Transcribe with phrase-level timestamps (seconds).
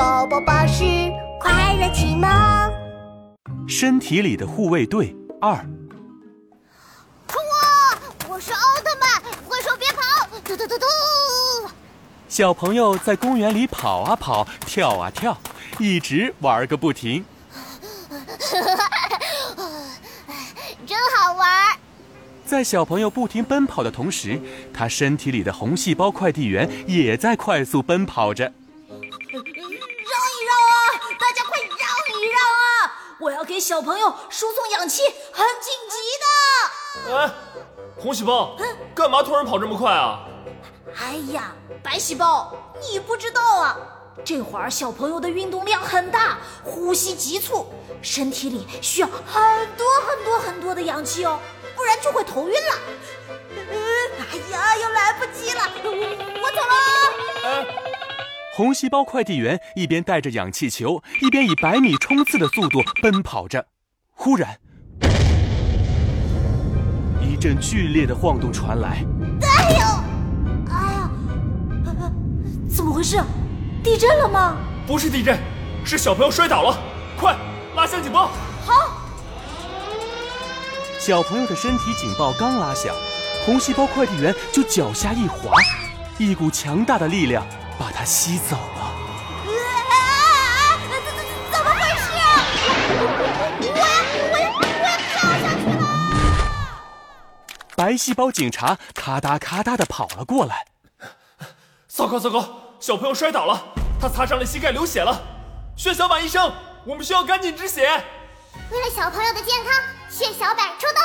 [0.00, 0.82] 宝宝巴士
[1.38, 2.26] 快乐启蒙。
[3.68, 5.52] 身体里的护卫队二。
[5.52, 5.60] 哇！
[8.26, 10.26] 我是奥特曼，挥手别跑！
[10.42, 10.86] 嘟嘟嘟嘟。
[12.30, 15.36] 小朋友在公园里跑啊跑，跳啊跳，
[15.78, 17.22] 一直玩个不停。
[20.86, 21.76] 真好玩！
[22.46, 24.40] 在小朋友不停奔跑的同时，
[24.72, 28.50] 他身体里的红细胞快递员也在快速奔跑着。
[33.20, 37.16] 我要给小朋友输送氧气，很紧急的。
[37.16, 37.30] 哎，
[37.96, 38.56] 红细胞，
[38.94, 40.20] 干嘛突然跑这么快啊？
[40.98, 41.52] 哎呀，
[41.82, 43.76] 白细胞，你不知道啊！
[44.24, 51.38] 这会儿小朋友的运动量很大，呼吸急促，身体里需要很多很多很多的氧气哦。
[51.76, 52.78] 不然就会头晕了。
[54.18, 57.89] 哎呀，又来不及了，我走了。
[58.52, 63.64] 红细胞快递员一边带着氧气球，一边以百米冲刺的速度奔跑着。
[64.12, 64.58] 忽然，
[67.22, 69.04] 一阵剧烈的晃动传来。
[69.42, 69.78] 哎呦！
[70.68, 71.10] 哎呀！
[72.68, 73.22] 怎么回事？
[73.84, 74.56] 地震了吗？
[74.84, 75.38] 不是地震，
[75.84, 76.76] 是小朋友摔倒了。
[77.16, 77.36] 快，
[77.76, 78.32] 拉响警报！
[78.64, 79.00] 好。
[80.98, 82.92] 小朋友的身体警报刚拉响，
[83.46, 85.52] 红细胞快递员就脚下一滑，
[86.18, 87.46] 一股强大的力量
[87.80, 88.80] 把它吸走了。
[89.88, 89.96] 啊！
[90.76, 91.00] 怎
[91.50, 92.04] 怎么回事？
[92.92, 93.00] 我
[93.64, 95.82] 我要我要跳下去了！
[97.74, 100.66] 白细胞警察咔嗒咔嗒的跑了过来。
[101.88, 105.18] 糟糕糟糕，小朋友摔倒了，他擦伤了膝盖，流血了。
[105.74, 106.52] 血小板医生，
[106.84, 107.88] 我们需要赶紧止血。
[108.70, 109.72] 为了小朋友的健康。
[110.10, 111.02] 血小板出动！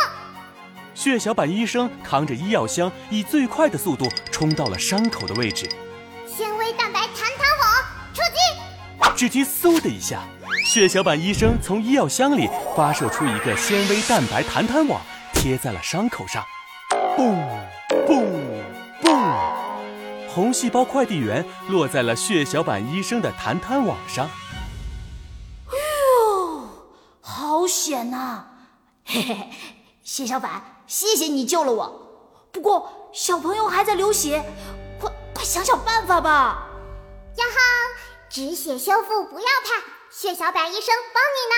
[0.94, 5.70] 血小板医生扛着医药箱，以最快的速度冲到了伤口的位置。
[6.78, 7.68] 蛋白弹弹网
[8.14, 9.16] 出击！
[9.16, 10.22] 只听嗖的一下，
[10.66, 15.02] 血小板医生从医药箱里发射出一个纤维蛋白弹弹网，
[15.34, 16.44] 贴在了伤口上。
[17.18, 17.36] 嘣
[18.06, 18.26] 嘣
[19.02, 19.36] 嘣！
[20.30, 24.30] 红细胞快递员落在了血小板医生的弹弹网上。
[25.72, 26.70] 哟，
[27.22, 28.44] 好险呐！
[29.06, 29.50] 嘿嘿，
[30.04, 32.02] 血小板，谢谢你救了我。
[32.52, 34.44] 不过小朋友还在流血，
[35.00, 36.68] 快快想想办法吧。
[37.38, 37.60] 呀哈，
[38.30, 41.56] 止血修复不要怕，血小板医生帮你呢。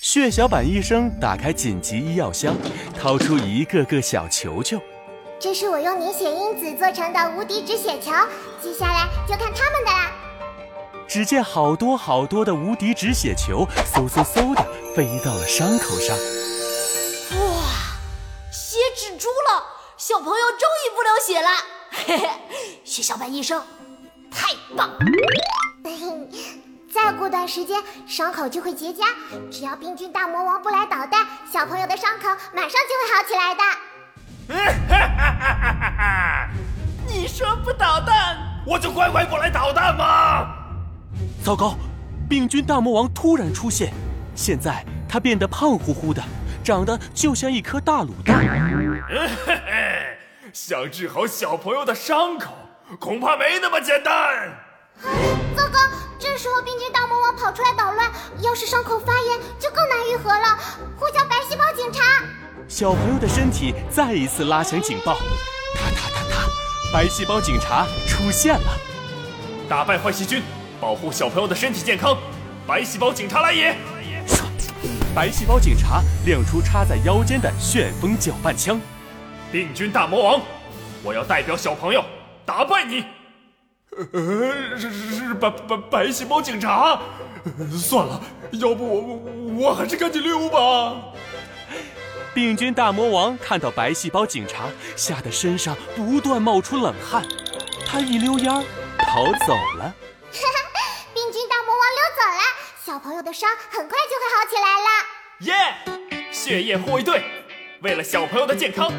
[0.00, 2.56] 血小板医生打开紧急医药箱，
[2.98, 4.80] 掏出一个个小球球。
[5.38, 8.10] 这是我用凝血因子做成的无敌止血球，
[8.62, 10.12] 接下来就看他们的啦。
[11.06, 16.16] 只见好多好多的无敌止血球，嗖嗖嗖的飞到了伤口上。
[17.38, 17.62] 哇，
[18.50, 19.64] 血止住了，
[19.96, 21.48] 小朋友终于不流血了。
[21.90, 22.30] 嘿嘿，
[22.84, 23.64] 血小板医生，
[24.36, 24.90] 太棒！
[26.92, 29.06] 再过段时间，伤口就会结痂，
[29.50, 33.62] 只要病菌大魔王不来捣蛋，小朋友的伤口马上就会好起来的。
[37.06, 38.36] 你说不捣蛋，
[38.66, 40.54] 我就乖乖过来捣蛋吗？
[41.42, 41.76] 糟糕，
[42.28, 43.92] 病菌大魔王突然出现，
[44.34, 46.22] 现在他变得胖乎乎的，
[46.64, 48.38] 长得就像一颗大卤蛋。
[49.08, 50.18] 嘿嘿，
[50.52, 52.52] 想治好小朋友的伤口，
[52.94, 54.14] 恐怕没那么简单。
[55.56, 55.80] 糟糕，
[56.20, 58.10] 这时候病菌大魔王跑出来捣乱，
[58.42, 60.56] 要是伤口发炎，就更难愈合了。
[60.96, 62.22] 呼叫白细胞警察！
[62.68, 65.14] 小朋友的身体再一次拉响警报，
[65.74, 66.46] 哒哒哒哒，
[66.92, 68.78] 白细胞警察出现了，
[69.68, 70.42] 打败坏细菌。
[70.80, 72.16] 保护小朋友的身体健康，
[72.66, 73.76] 白细胞警察来也！
[75.14, 78.80] 白细胞警察亮出插在腰间的旋风搅拌枪。
[79.50, 80.40] 病菌大魔王，
[81.02, 82.04] 我要代表小朋友
[82.46, 83.04] 打败你。
[84.12, 87.00] 呃，是是是白白白细胞警察。
[87.72, 88.20] 算了，
[88.52, 90.96] 要不我我我还是赶紧溜吧。
[92.34, 94.64] 病菌大魔王看到白细胞警察，
[94.94, 97.26] 吓得身上不断冒出冷汗，
[97.86, 98.62] 他一溜烟儿
[98.98, 99.94] 逃 走了。
[102.84, 104.88] 小朋友的伤很快就会好起来了。
[105.40, 106.30] 耶！
[106.30, 107.24] 血液护卫队，
[107.82, 108.92] 为了小朋友的健康，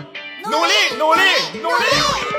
[0.44, 1.22] 努力努力
[1.62, 2.37] 努力！